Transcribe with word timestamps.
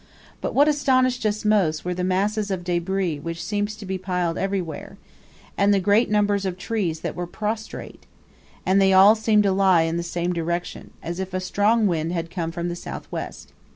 But 0.41 0.55
what 0.55 0.67
astonished 0.67 1.23
us 1.27 1.45
most 1.45 1.85
were 1.85 1.93
the 1.93 2.03
masses 2.03 2.49
of 2.49 2.63
debris 2.63 3.19
which 3.19 3.43
seemed 3.43 3.69
to 3.77 3.85
be 3.85 3.99
piled 3.99 4.35
everywhere, 4.35 4.97
and 5.55 5.71
the 5.71 5.79
great 5.79 6.09
numbers 6.09 6.43
of 6.43 6.57
trees 6.57 7.01
that 7.01 7.15
were 7.15 7.27
prostrate; 7.27 8.07
and 8.65 8.81
they 8.81 8.93
all 8.93 9.13
seemed 9.13 9.43
to 9.43 9.51
lie 9.51 9.83
in 9.83 9.97
the 9.97 10.01
same 10.01 10.33
direction, 10.33 10.89
as 11.03 11.19
if 11.19 11.35
a 11.35 11.39
strong 11.39 11.85
wind 11.85 12.13
had 12.13 12.31
come 12.31 12.51
from 12.51 12.67
the 12.67 12.75
south 12.75 13.07
west. 13.11 13.53